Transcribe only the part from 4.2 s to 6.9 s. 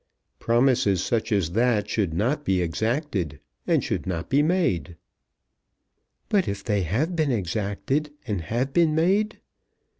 be made." "But if they